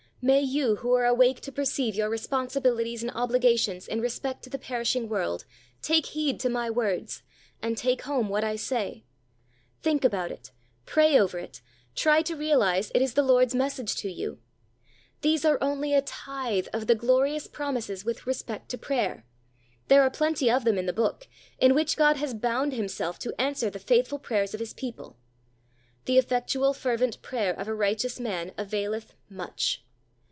[0.23, 4.59] May you, who are awake to perceive your responsibilities and obligations in respect to the
[4.59, 5.45] perishing world,
[5.81, 7.23] take heed to my words,
[7.59, 9.03] and take home what I say
[9.81, 10.51] think about it,
[10.85, 11.63] pray over it,
[11.95, 14.39] try to realize it is the Lord's message to you.
[15.21, 19.25] These are only a tithe of the glorious promises with respect to prayer.
[19.87, 21.27] There are plenty of them in the Book,
[21.57, 25.17] in which God has bound Himself to answer the faithful prayers of His people.
[26.05, 29.83] "The effectual fervent prayer of a righteous man availeth much."